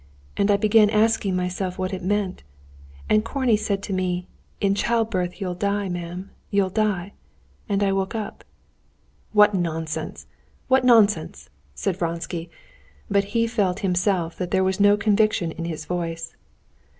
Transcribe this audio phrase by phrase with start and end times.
[0.35, 2.41] And I began asking myself what it meant.
[3.07, 4.25] And Korney said to me:
[4.59, 7.13] 'In childbirth you'll die, ma'am, you'll die....'
[7.69, 8.43] And I woke up."
[9.31, 10.25] "What nonsense,
[10.67, 12.49] what nonsense!" said Vronsky;
[13.11, 16.35] but he felt himself that there was no conviction in his voice.